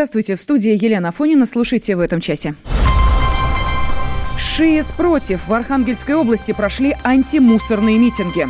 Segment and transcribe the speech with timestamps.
[0.00, 1.44] Здравствуйте, в студии Елена Афонина.
[1.44, 2.54] Слушайте в этом часе.
[4.38, 5.46] ШИЭС против.
[5.46, 8.48] В Архангельской области прошли антимусорные митинги.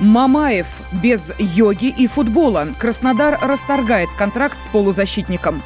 [0.00, 0.66] Мамаев
[1.02, 2.68] без йоги и футбола.
[2.78, 5.60] Краснодар расторгает контракт с полузащитником.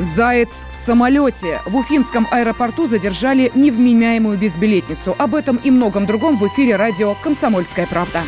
[0.00, 1.60] Заяц в самолете.
[1.66, 5.14] В Уфимском аэропорту задержали невменяемую безбилетницу.
[5.16, 8.22] Об этом и многом другом в эфире радио «Комсомольская правда».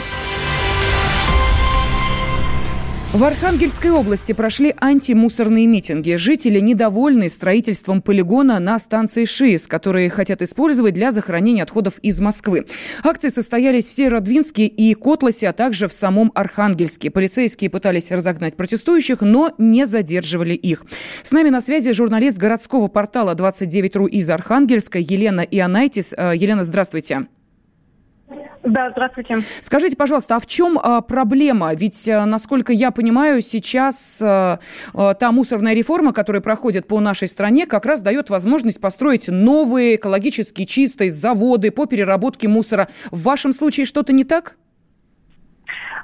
[3.17, 6.17] В Архангельской области прошли антимусорные митинги.
[6.17, 12.67] Жители недовольны строительством полигона на станции ШИС, которые хотят использовать для захоронения отходов из Москвы.
[13.03, 17.11] Акции состоялись в Северодвинске и Котласе, а также в самом Архангельске.
[17.11, 20.85] Полицейские пытались разогнать протестующих, но не задерживали их.
[21.23, 26.13] С нами на связи журналист городского портала 29.ру из Архангельска Елена Ионайтис.
[26.15, 27.29] Э, Елена, здравствуйте.
[28.65, 29.37] Да, здравствуйте.
[29.61, 31.73] Скажите, пожалуйста, а в чем а, проблема?
[31.75, 34.59] Ведь, а, насколько я понимаю, сейчас а,
[34.93, 39.97] а, та мусорная реформа, которая проходит по нашей стране, как раз дает возможность построить новые
[39.97, 42.89] экологически чистые заводы по переработке мусора.
[43.13, 44.57] В вашем случае что-то не так?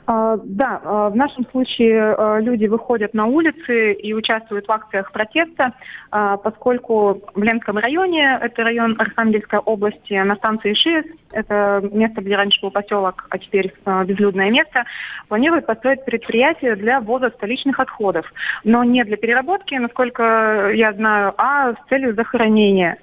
[0.06, 5.12] А, да, а, в нашем случае а, люди выходят на улицы и участвуют в акциях
[5.12, 5.72] протеста,
[6.11, 12.61] поскольку в Ленском районе, это район Архангельской области, на станции ШИС, это место, где раньше
[12.61, 13.73] был поселок, а теперь
[14.05, 14.84] безлюдное место,
[15.28, 18.30] планируют построить предприятие для ввоза столичных отходов.
[18.64, 22.98] Но не для переработки, насколько я знаю, а с целью захоронения.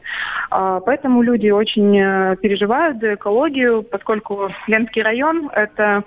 [0.51, 6.03] Поэтому люди очень э, переживают за экологию, поскольку Ленский район– это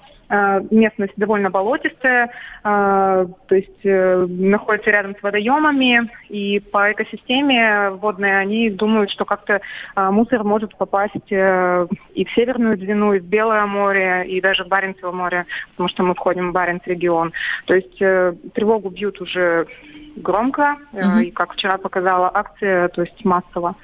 [0.70, 2.30] местность довольно болотистая, э,
[2.64, 9.60] то есть э, находится рядом с водоемами, и по экосистеме водной они думают, что как-то
[9.96, 15.12] мусор может попасть и в Северную Двину, и в Белое море, и даже в Баренцево
[15.12, 17.32] море, потому что мы входим в Баренц регион.
[17.66, 19.66] То есть тревогу бьют уже
[20.16, 21.18] громко, угу.
[21.18, 23.76] и, как вчера показала акция, то есть массово.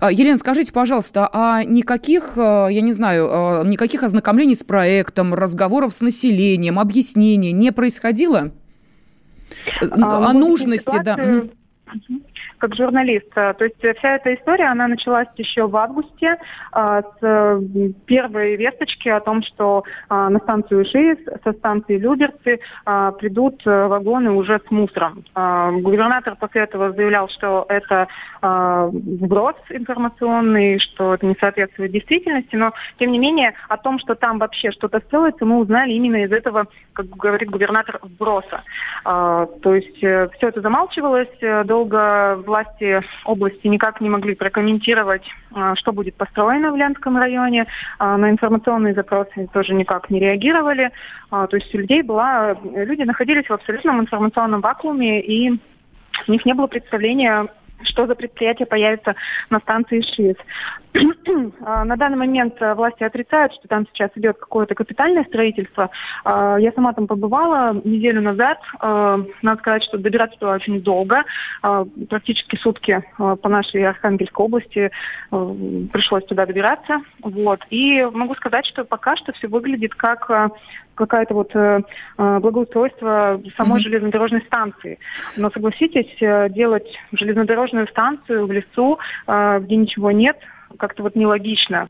[0.00, 5.34] А, Елена, скажите, пожалуйста, а никаких, э, я не знаю, э, никаких ознакомлений с проектом,
[5.34, 8.52] разговоров с населением, объяснений не происходило?
[9.80, 11.42] А, О нужности, ситуацию...
[11.42, 11.54] да
[12.64, 13.28] как журналист.
[13.34, 16.38] То есть вся эта история, она началась еще в августе
[16.72, 17.60] а, с
[18.06, 24.30] первой весточки о том, что а, на станцию ШИС со станции Люберцы а, придут вагоны
[24.30, 25.24] уже с мусором.
[25.34, 28.08] Губернатор после этого заявлял, что это
[28.40, 34.38] вброс информационный, что это не соответствует действительности, но тем не менее о том, что там
[34.38, 38.62] вообще что-то строится, мы узнали именно из этого, как говорит губернатор, вброса.
[39.04, 45.74] То есть э, все это замалчивалось, э, долго власти области никак не могли прокомментировать, а,
[45.74, 47.66] что будет построено в Ленском районе.
[47.98, 50.90] А, на информационные запросы тоже никак не реагировали.
[51.30, 55.50] А, то есть у людей была, люди находились в абсолютном информационном вакууме, и
[56.28, 57.48] у них не было представления
[57.82, 59.14] что за предприятие появится
[59.50, 60.36] на станции ШИС.
[61.62, 65.90] А, на данный момент э, власти отрицают, что там сейчас идет какое-то капитальное строительство.
[66.24, 68.58] А, я сама там побывала неделю назад.
[68.78, 71.24] А, надо сказать, что добираться туда очень долго.
[72.08, 74.90] Практически сутки по нашей Архангельской области
[75.32, 75.54] э,
[75.92, 77.00] пришлось туда добираться.
[77.22, 77.60] Вот.
[77.70, 80.48] И могу сказать, что пока что все выглядит как э,
[80.94, 81.52] какое-то вот
[82.16, 83.82] благоустройство самой mm-hmm.
[83.82, 85.00] железнодорожной станции.
[85.36, 86.14] Но согласитесь,
[86.52, 90.36] делать железнодорожную станцию в лесу, где ничего нет,
[90.78, 91.88] как-то вот нелогично.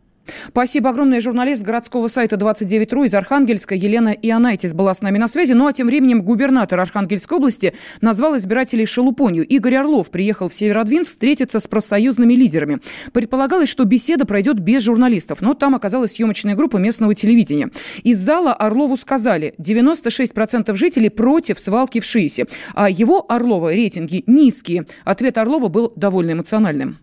[0.49, 1.21] Спасибо огромное.
[1.21, 5.53] Журналист городского сайта 29.ру из Архангельска Елена Ионайтис была с нами на связи.
[5.53, 9.47] Ну а тем временем губернатор Архангельской области назвал избирателей шелупонью.
[9.47, 12.79] Игорь Орлов приехал в Северодвинск встретиться с профсоюзными лидерами.
[13.13, 17.71] Предполагалось, что беседа пройдет без журналистов, но там оказалась съемочная группа местного телевидения.
[18.03, 24.87] Из зала Орлову сказали, 96% жителей против свалки в Шиисе, а его Орлова рейтинги низкие.
[25.05, 26.99] Ответ Орлова был довольно эмоциональным.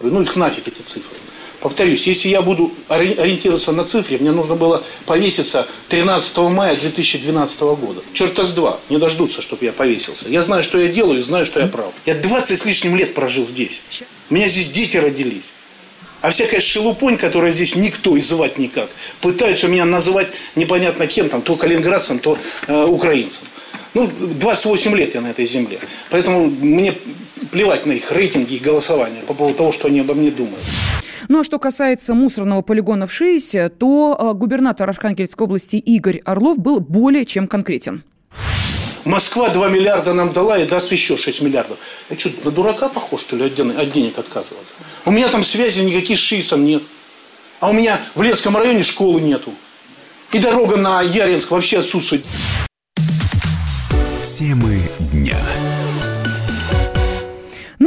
[0.00, 1.16] Ну их нафиг эти цифры.
[1.60, 8.02] Повторюсь, если я буду ориентироваться на цифре, мне нужно было повеситься 13 мая 2012 года.
[8.12, 10.28] Черта с два, не дождутся, чтобы я повесился.
[10.28, 11.92] Я знаю, что я делаю, знаю, что я прав.
[12.04, 13.82] Я 20 с лишним лет прожил здесь.
[14.28, 15.52] У меня здесь дети родились.
[16.20, 18.88] А всякая шелупонь, которая здесь никто и звать никак,
[19.20, 23.44] пытаются меня называть непонятно кем, там, то калининградцем, то э, украинцем.
[23.94, 25.78] Ну, 28 лет я на этой земле.
[26.10, 26.94] Поэтому мне
[27.50, 30.64] плевать на их рейтинги и голосование по поводу того, что они обо мне думают.
[31.28, 36.58] Ну а что касается мусорного полигона в Шиесе, то э, губернатор Архангельской области Игорь Орлов
[36.58, 38.04] был более чем конкретен.
[39.04, 41.78] Москва 2 миллиарда нам дала и даст еще 6 миллиардов.
[42.10, 44.74] Я что, на дурака похож, что ли, от денег отказываться?
[45.04, 46.82] У меня там связи никаких с ШИСом нет.
[47.60, 49.52] А у меня в Ленском районе школы нету.
[50.32, 52.24] И дорога на Яринск вообще отсутствует.
[54.24, 54.82] Темы
[55.12, 55.38] дня.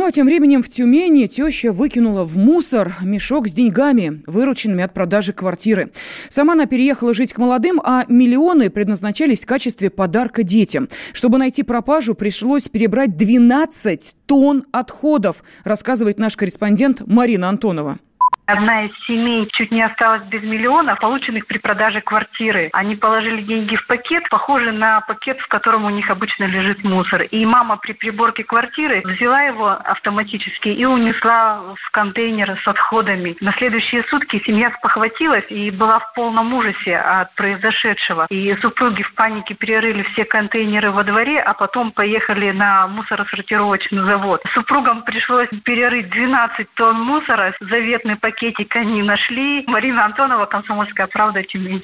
[0.09, 5.33] А тем временем в Тюмени теща выкинула в мусор мешок с деньгами, вырученными от продажи
[5.33, 5.91] квартиры.
[6.29, 10.89] Сама она переехала жить к молодым, а миллионы предназначались в качестве подарка детям.
[11.13, 17.99] Чтобы найти пропажу, пришлось перебрать 12 тонн отходов, рассказывает наш корреспондент Марина Антонова.
[18.49, 22.71] Одна из семей чуть не осталась без миллионов, полученных при продаже квартиры.
[22.73, 27.21] Они положили деньги в пакет, похожий на пакет, в котором у них обычно лежит мусор.
[27.21, 33.37] И мама при приборке квартиры взяла его автоматически и унесла в контейнер с отходами.
[33.39, 38.25] На следующие сутки семья спохватилась и была в полном ужасе от произошедшего.
[38.31, 44.41] И супруги в панике перерыли все контейнеры во дворе, а потом поехали на мусоросортировочный завод.
[44.55, 49.63] Супругам пришлось перерыть 12 тонн мусора, заветный пакет пакетика не нашли.
[49.67, 51.83] Марина Антонова, «Комсомольская правда», Тюмень.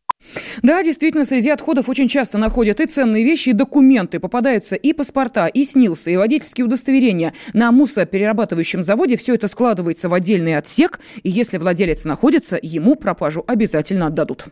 [0.63, 4.19] Да, действительно, среди отходов очень часто находят и ценные вещи, и документы.
[4.19, 7.33] Попадаются и паспорта, и снилсы, и водительские удостоверения.
[7.53, 13.43] На мусоперерабатывающем заводе все это складывается в отдельный отсек, и если владелец находится, ему пропажу
[13.47, 14.45] обязательно отдадут.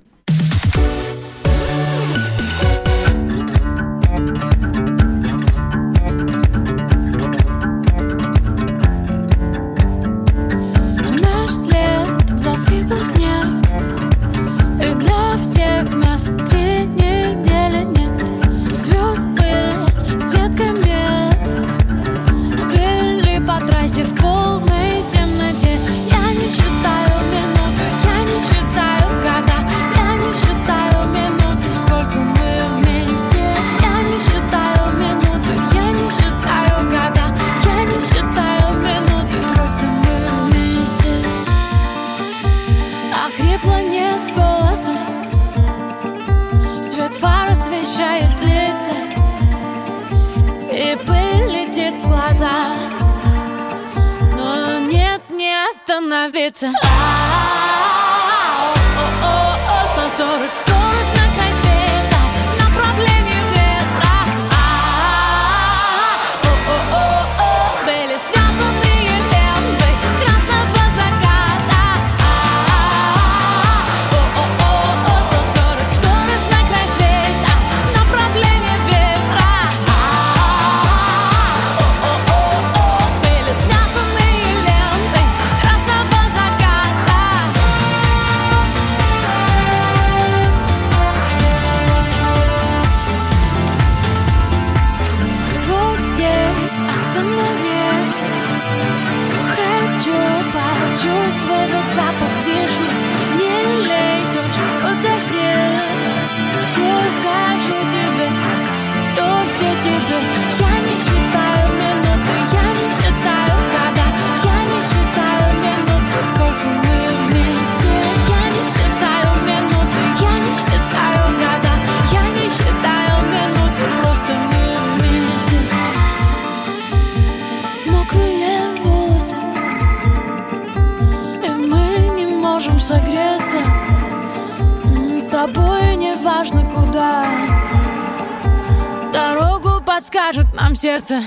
[140.83, 141.21] Сердце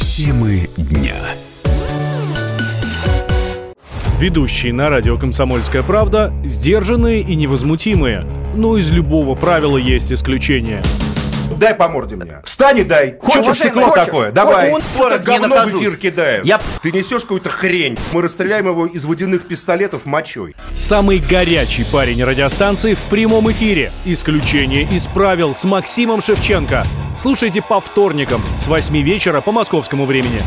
[0.00, 1.16] Темы дня.
[4.20, 8.24] Ведущие на радио «Комсомольская правда» сдержанные и невозмутимые.
[8.54, 10.84] Но из любого правила есть исключение.
[11.62, 12.40] Дай по морде мне.
[12.42, 13.14] Встань и дай.
[13.20, 14.06] Хочешь стекло хочешь?
[14.06, 14.32] такое?
[14.32, 14.72] Давай.
[14.72, 16.44] Он не говно в эфир кидаешь.
[16.44, 17.96] Я- Ты несешь какую-то хрень.
[18.12, 20.56] Мы расстреляем его из водяных пистолетов мочой.
[20.74, 23.92] Самый горячий парень радиостанции в прямом эфире.
[24.04, 26.82] Исключение из правил с Максимом Шевченко.
[27.16, 30.40] Слушайте по вторникам с 8 вечера по московскому времени.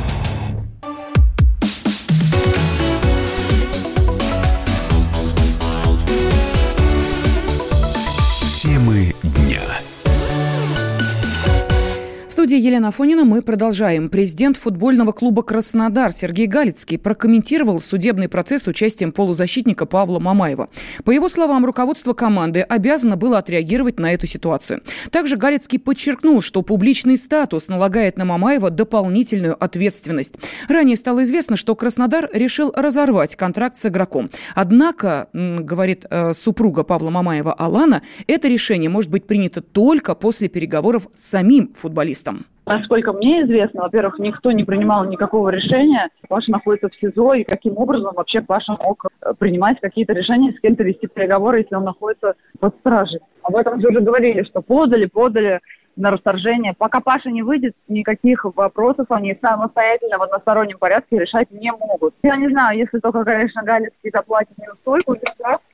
[12.46, 14.08] Студии Елена Афонина мы продолжаем.
[14.08, 20.70] Президент футбольного клуба «Краснодар» Сергей Галицкий прокомментировал судебный процесс с участием полузащитника Павла Мамаева.
[21.04, 24.82] По его словам, руководство команды обязано было отреагировать на эту ситуацию.
[25.10, 30.36] Также Галицкий подчеркнул, что публичный статус налагает на Мамаева дополнительную ответственность.
[30.70, 34.30] Ранее стало известно, что Краснодар решил разорвать контракт с игроком.
[34.54, 41.08] Однако, говорит э, супруга Павла Мамаева Алана, это решение может быть принято только после переговоров
[41.16, 42.35] с самим футболистом.
[42.66, 46.10] Насколько мне известно, во-первых, никто не принимал никакого решения.
[46.28, 50.60] Паша находится в СИЗО, и каким образом вообще Паша мог э, принимать какие-то решения, с
[50.60, 53.20] кем-то вести переговоры, если он находится под стражей.
[53.44, 55.60] Об этом же уже говорили, что подали, подали,
[55.96, 56.74] на расторжение.
[56.78, 62.14] Пока Паша не выйдет, никаких вопросов они самостоятельно в одностороннем порядке решать не могут.
[62.24, 65.24] Я не знаю, если только, конечно, Галицкий заплатит неустойку или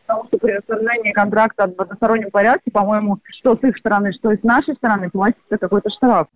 [0.05, 4.43] потому что при расторжении контракта в одностороннем порядке, по-моему, что с их стороны, что с
[4.43, 6.27] нашей стороны, платится какой-то штраф.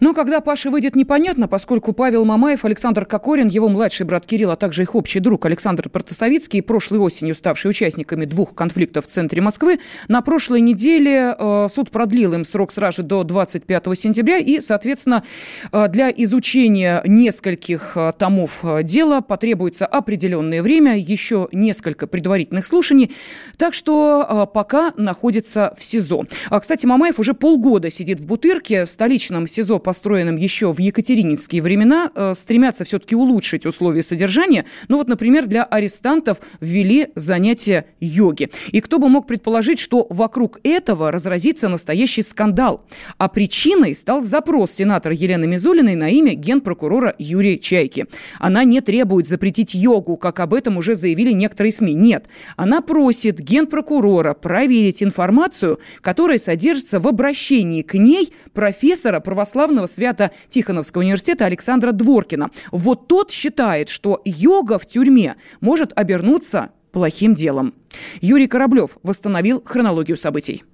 [0.00, 4.56] Но когда Паша выйдет, непонятно, поскольку Павел Мамаев, Александр Кокорин, его младший брат Кирилл, а
[4.56, 9.80] также их общий друг Александр Протасовицкий, прошлой осенью ставшие участниками двух конфликтов в центре Москвы,
[10.06, 15.24] на прошлой неделе э, суд продлил им срок сразу до 25 сентября, и, соответственно,
[15.72, 23.12] э, для изучения нескольких э, томов дела потребуется определенное время, еще несколько предварительных слушаний,
[23.56, 26.26] так что пока находится в СИЗО.
[26.50, 31.62] А, кстати, Мамаев уже полгода сидит в Бутырке, в столичном СИЗО, построенном еще в екатерининские
[31.62, 34.64] времена, э, стремятся все-таки улучшить условия содержания.
[34.88, 38.50] Ну вот, например, для арестантов ввели занятия йоги.
[38.72, 42.84] И кто бы мог предположить, что вокруг этого разразится настоящий скандал.
[43.18, 48.06] А причиной стал запрос сенатора Елены Мизулиной на имя генпрокурора Юрия Чайки.
[48.38, 51.94] Она не требует запретить йогу, как об этом уже заявили некоторые СМИ.
[51.94, 52.26] Нет.
[52.56, 61.44] Она просит генпрокурора проверить информацию, которая содержится в обращении к ней профессора православного Свято-Тихоновского университета
[61.44, 62.48] Александра Дворкина.
[62.72, 67.74] Вот тот считает, что йога в тюрьме может обернуться плохим делом.
[68.22, 70.64] Юрий Кораблев восстановил хронологию событий.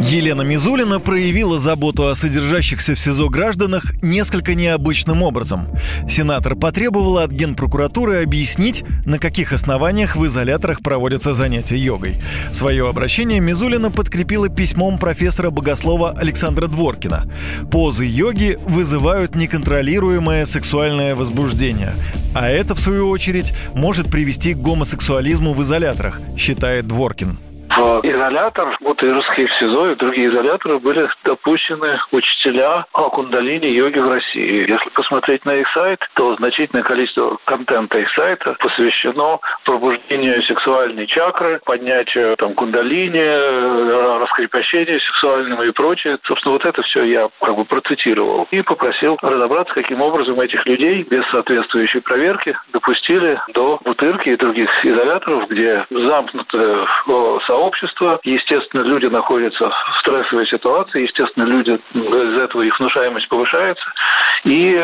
[0.00, 5.68] Елена Мизулина проявила заботу о содержащихся в СИЗО гражданах несколько необычным образом.
[6.08, 12.22] Сенатор потребовала от Генпрокуратуры объяснить, на каких основаниях в изоляторах проводятся занятия йогой.
[12.52, 17.30] Свое обращение Мизулина подкрепила письмом профессора богослова Александра Дворкина.
[17.70, 21.92] Позы йоги вызывают неконтролируемое сексуальное возбуждение.
[22.34, 27.38] А это, в свою очередь, может привести к гомосексуализму в изоляторах, считает Дворкин
[27.76, 34.68] в изолятор, Бутырский, в СИЗО и другие изоляторы были допущены учителя кундалини йоги в России.
[34.68, 41.60] Если посмотреть на их сайт, то значительное количество контента их сайта посвящено пробуждению сексуальной чакры,
[41.64, 46.18] поднятию там, кундалини, раскрепощению сексуальному и прочее.
[46.24, 48.46] Собственно, вот это все я как бы процитировал.
[48.50, 54.70] И попросил разобраться, каким образом этих людей без соответствующей проверки допустили до Бутырки и других
[54.84, 56.86] изоляторов, где замкнутое
[57.46, 58.20] сообщество общества.
[58.24, 63.84] Естественно, люди находятся в стрессовой ситуации, естественно, люди из этого их внушаемость повышается.
[64.44, 64.78] И,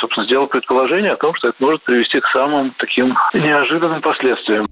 [0.00, 4.66] собственно, сделал предположение о том, что это может привести к самым таким неожиданным последствиям.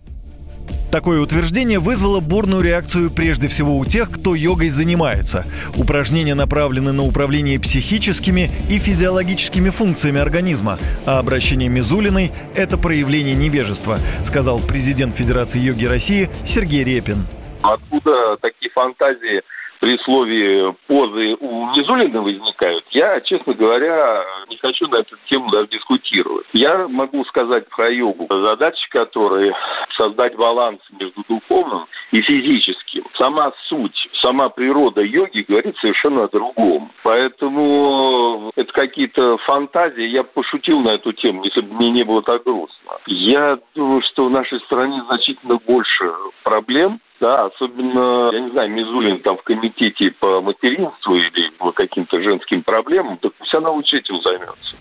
[0.93, 5.45] Такое утверждение вызвало бурную реакцию прежде всего у тех, кто йогой занимается.
[5.77, 13.99] Упражнения направлены на управление психическими и физиологическими функциями организма, а обращение Мизулиной– это проявление невежества,
[14.25, 17.27] сказал президент Федерации йоги России Сергей Репин.
[17.73, 19.43] Откуда такие фантазии
[19.81, 25.69] при слове позы у Мизулина возникают, я, честно говоря, не хочу на эту тему даже
[25.69, 26.47] дискутировать.
[26.53, 28.27] Я могу сказать про йогу.
[28.31, 29.53] Задача которой
[29.97, 33.05] создать баланс между духовным и физическим.
[33.19, 36.93] Сама суть, сама природа йоги говорит совершенно о другом.
[37.03, 40.07] Поэтому это какие-то фантазии.
[40.07, 42.93] Я пошутил на эту тему, если бы мне не было так грустно.
[43.07, 49.21] Я думаю, что в нашей стране значительно больше проблем, да, особенно, я не знаю, Мизулин
[49.21, 54.21] там в комитете по материнству или по каким-то женским проблемам, так пусть она лучше этим
[54.21, 54.77] займется.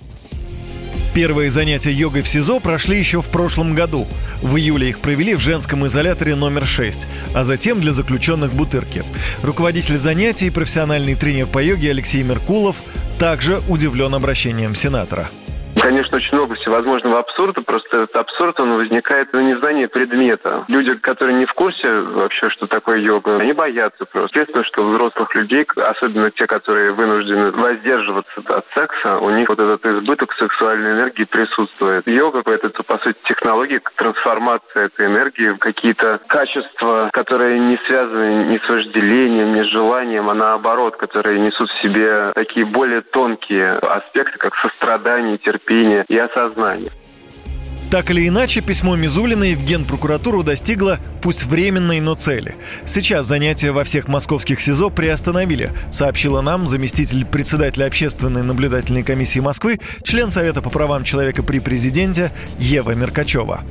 [1.16, 4.06] Первые занятия йогой в СИЗО прошли еще в прошлом году.
[4.42, 9.02] В июле их провели в женском изоляторе номер 6, а затем для заключенных в Бутырке.
[9.42, 12.76] Руководитель занятий, профессиональный тренер по йоге Алексей Меркулов
[13.18, 15.30] также удивлен обращением сенатора.
[15.82, 20.64] Конечно, очень много всевозможного абсурда, просто этот абсурд, он возникает на незнании предмета.
[20.68, 24.40] Люди, которые не в курсе вообще, что такое йога, они боятся просто.
[24.40, 29.60] Естественно, что у взрослых людей, особенно те, которые вынуждены воздерживаться от секса, у них вот
[29.60, 32.08] этот избыток сексуальной энергии присутствует.
[32.08, 38.58] Йога— это, по сути, технология трансформации этой энергии в какие-то качества, которые не связаны ни
[38.58, 44.38] с вожделением, ни с желанием, а наоборот, которые несут в себе такие более тонкие аспекты,
[44.38, 46.92] как сострадание, терпение, терпения и осознания.
[47.92, 52.56] Так или иначе, письмо Мизулиной в Генпрокуратуру достигло, пусть временной, но цели.
[52.86, 59.80] Сейчас занятия во всех московских СИЗО приостановили, сообщила нам заместитель председателя общественной наблюдательной комиссии Москвы,
[60.04, 63.62] член Совета по правам человека при президенте Ева Меркачева.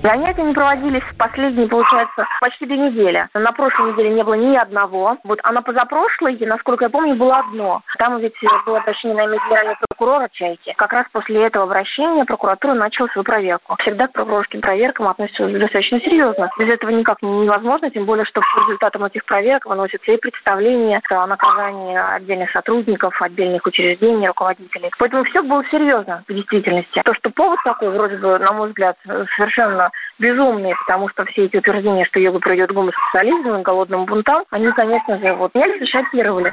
[0.00, 3.26] Занятия не проводились последние, получается, почти две недели.
[3.34, 5.16] На прошлой неделе не было ни одного.
[5.24, 7.82] Вот, а на позапрошлой, насколько я помню, было одно.
[7.98, 10.72] Там ведь было обращение на имя прокурора «Чайки».
[10.76, 13.74] Как раз после этого обращения прокуратура начала свою проверку.
[13.80, 16.48] Всегда к прокурорским проверкам относятся достаточно серьезно.
[16.58, 21.26] Без этого никак невозможно, тем более, что по результатам этих проверок выносятся и представления о
[21.26, 24.90] наказании отдельных сотрудников, отдельных учреждений, руководителей.
[24.98, 27.02] Поэтому все было серьезно в действительности.
[27.04, 28.96] То, что повод такой, вроде бы, на мой взгляд,
[29.36, 29.87] совершенно
[30.18, 34.70] безумный, потому что все эти утверждения, что йога приведет к гомосексуализму и голодным бунтам, они,
[34.72, 36.52] конечно же, вот меня шокировали.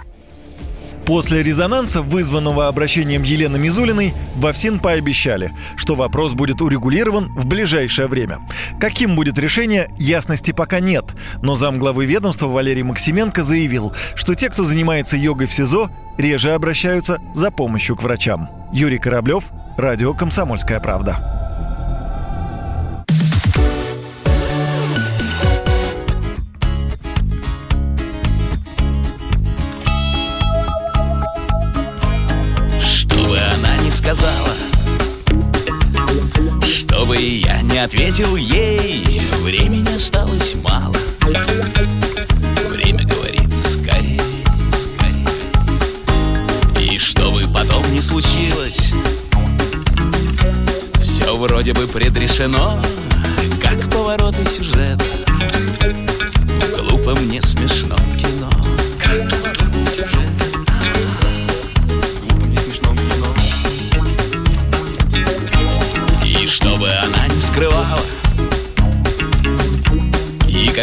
[1.06, 8.08] После резонанса, вызванного обращением Елены Мизулиной, во ФСИН пообещали, что вопрос будет урегулирован в ближайшее
[8.08, 8.40] время.
[8.80, 11.06] Каким будет решение, ясности пока нет,
[11.44, 17.20] но замглавы ведомства Валерий Максименко заявил, что те, кто занимается йогой в СИЗО, реже обращаются
[17.36, 18.50] за помощью к врачам.
[18.74, 19.44] Юрий Кораблев,
[19.78, 21.35] Радио «Комсомольская правда».
[37.16, 39.22] Чтобы я не ответил ей.
[39.42, 40.94] Времени осталось мало.
[42.68, 44.20] Время говорит скорее,
[44.98, 45.30] скорее
[46.82, 48.92] И чтобы потом не случилось
[51.02, 52.82] Все вроде бы предрешено.
[53.62, 57.40] Как повороты сюжета В глупом не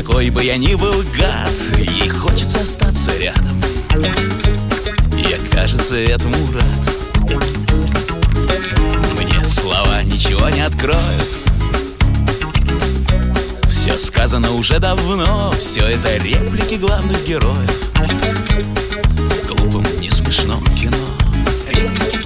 [0.05, 3.61] какой бы я ни был гад Ей хочется остаться рядом.
[5.17, 7.39] Я, кажется, этому рад.
[9.19, 10.99] Мне слова ничего не откроют.
[13.69, 17.71] Все сказано уже давно Все это реплики главных героев.
[17.95, 20.97] В глупом, несмешном кино.
[21.69, 22.22] Реплики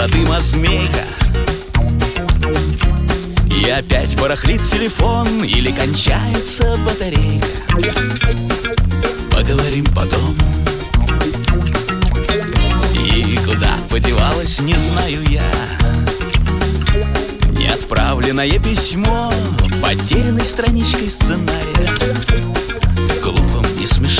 [0.00, 1.04] сигаретного дыма змейка.
[3.50, 7.46] И опять барахлит телефон Или кончается батарейка.
[9.30, 10.36] Поговорим потом.
[12.94, 15.42] И куда подевалась, не знаю я.
[17.58, 19.32] Неотправленное письмо
[19.82, 21.90] Потерянной страничкой сценария.
[22.94, 24.19] В глупом, несмешном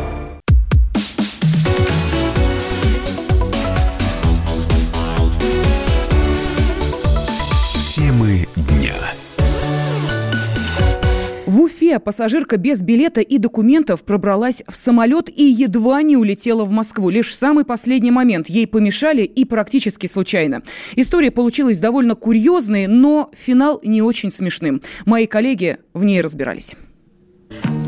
[11.91, 17.09] Уфе пассажирка без билета и документов пробралась в самолет и едва не улетела в Москву.
[17.09, 20.61] Лишь в самый последний момент ей помешали и практически случайно.
[20.95, 24.81] История получилась довольно курьезной, но финал не очень смешным.
[25.05, 26.77] Мои коллеги в ней разбирались.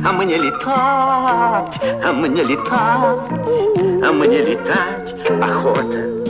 [0.05, 3.29] А мне летать, а мне летать,
[4.05, 6.22] а мне летать охота.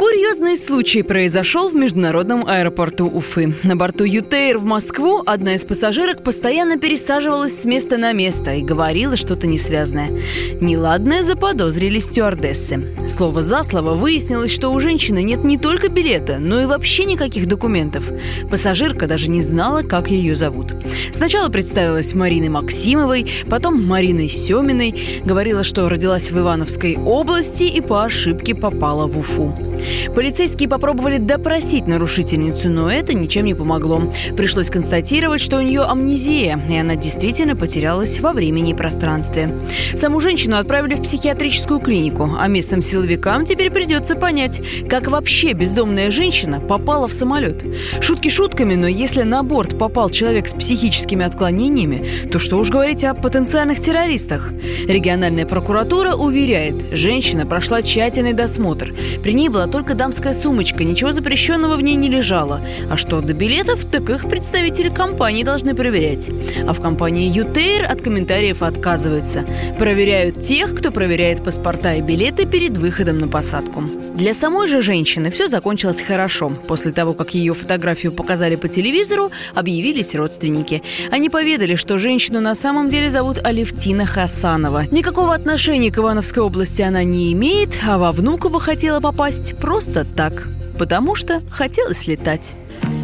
[0.00, 3.54] Курьезный случай произошел в международном аэропорту Уфы.
[3.62, 8.62] На борту Ютейр в Москву одна из пассажирок постоянно пересаживалась с места на место и
[8.62, 10.10] говорила что-то несвязное.
[10.58, 12.96] Неладное заподозрили стюардессы.
[13.10, 17.46] Слово за слово выяснилось, что у женщины нет не только билета, но и вообще никаких
[17.46, 18.04] документов.
[18.50, 20.74] Пассажирка даже не знала, как ее зовут.
[21.12, 28.02] Сначала представилась Мариной Максимовой, потом Мариной Семиной, говорила, что родилась в Ивановской области и по
[28.02, 29.69] ошибке попала в Уфу.
[30.14, 34.02] Полицейские попробовали допросить нарушительницу, но это ничем не помогло.
[34.36, 39.54] Пришлось констатировать, что у нее амнезия, и она действительно потерялась во времени и пространстве.
[39.94, 46.10] Саму женщину отправили в психиатрическую клинику, а местным силовикам теперь придется понять, как вообще бездомная
[46.10, 47.64] женщина попала в самолет.
[48.00, 53.04] Шутки шутками, но если на борт попал человек с психическими отклонениями, то что уж говорить
[53.04, 54.52] о потенциальных террористах.
[54.86, 58.94] Региональная прокуратура уверяет, женщина прошла тщательный досмотр.
[59.22, 62.60] При ней была только дамская сумочка, ничего запрещенного в ней не лежало.
[62.90, 66.28] А что до билетов, так их представители компании должны проверять.
[66.66, 69.44] А в компании «Ютейр» от комментариев отказываются.
[69.78, 73.99] Проверяют тех, кто проверяет паспорта и билеты перед выходом на посадку.
[74.20, 76.50] Для самой же женщины все закончилось хорошо.
[76.68, 80.82] После того, как ее фотографию показали по телевизору, объявились родственники.
[81.10, 84.84] Они поведали, что женщину на самом деле зовут Алевтина Хасанова.
[84.90, 90.48] Никакого отношения к Ивановской области она не имеет, а во Внуково хотела попасть просто так.
[90.78, 92.56] Потому что хотелось летать.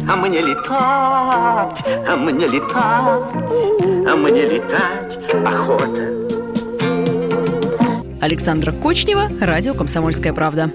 [0.07, 3.31] А мне летать, а мне летать,
[4.07, 6.13] а мне летать охота.
[8.21, 10.71] Александра Кочнева, радио «Комсомольская правда».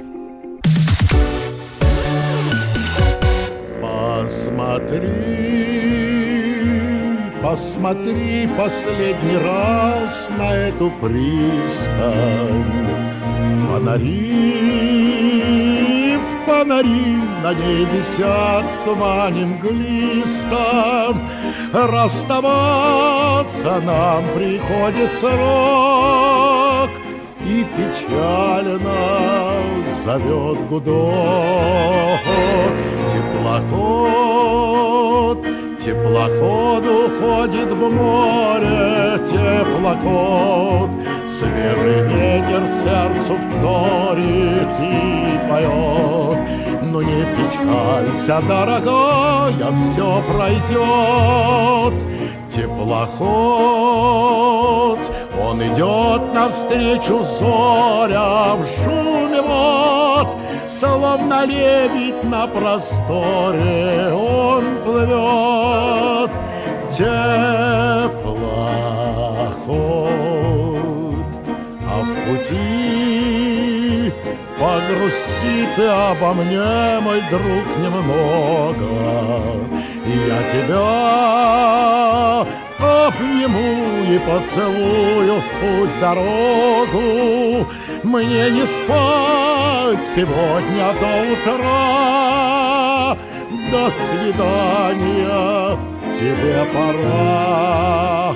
[4.73, 5.13] Посмотри,
[7.43, 12.65] посмотри последний раз на эту пристань.
[13.69, 14.39] Фонари,
[16.47, 21.21] фонари на ней висят в тумане мглистом.
[21.75, 26.89] Расставаться нам приходит срок,
[27.45, 28.79] И печально
[30.03, 32.21] зовет гудок.
[33.13, 34.32] Теплоход,
[35.85, 40.91] теплоход уходит в море, теплоход.
[41.27, 46.39] Свежий ветер сердцу вторит и поет.
[46.83, 51.95] Ну не печалься, дорогая, все пройдет.
[52.49, 53.23] Теплоход,
[55.43, 60.12] он идет навстречу зорям в шуме вод,
[60.83, 66.33] Словно лебедь на просторе он плывет.
[66.91, 67.23] Теплоход,
[71.87, 74.13] а в пути
[74.59, 78.89] погрусти ты обо мне, мой друг, немного.
[80.05, 80.83] Я тебя
[82.83, 87.67] обниму и поцелую в путь дорогу.
[88.03, 93.17] Мне не спать сегодня до утра.
[93.71, 95.79] До свидания,
[96.19, 98.35] тебе пора.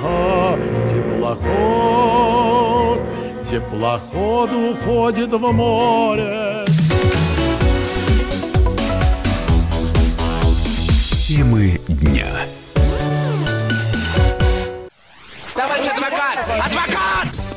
[1.27, 3.01] Теплоход,
[3.45, 6.65] теплоход уходит в море.
[11.27, 11.81] Темы